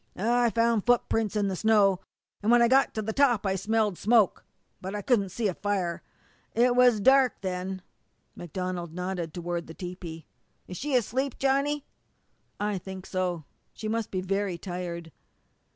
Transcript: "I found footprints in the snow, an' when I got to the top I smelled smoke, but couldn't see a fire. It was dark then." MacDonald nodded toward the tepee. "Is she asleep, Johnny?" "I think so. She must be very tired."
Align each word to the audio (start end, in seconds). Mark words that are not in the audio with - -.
"I 0.15 0.49
found 0.49 0.83
footprints 0.83 1.35
in 1.35 1.47
the 1.47 1.55
snow, 1.55 1.99
an' 2.41 2.49
when 2.49 2.63
I 2.63 2.67
got 2.67 2.95
to 2.95 3.03
the 3.03 3.13
top 3.13 3.45
I 3.45 3.53
smelled 3.53 3.99
smoke, 3.99 4.43
but 4.81 4.93
couldn't 5.05 5.29
see 5.29 5.47
a 5.47 5.53
fire. 5.53 6.01
It 6.55 6.75
was 6.75 6.99
dark 6.99 7.41
then." 7.41 7.83
MacDonald 8.35 8.95
nodded 8.95 9.31
toward 9.31 9.67
the 9.67 9.75
tepee. 9.75 10.25
"Is 10.67 10.77
she 10.77 10.95
asleep, 10.95 11.37
Johnny?" 11.37 11.85
"I 12.59 12.79
think 12.79 13.05
so. 13.05 13.45
She 13.73 13.87
must 13.87 14.09
be 14.09 14.21
very 14.21 14.57
tired." 14.57 15.11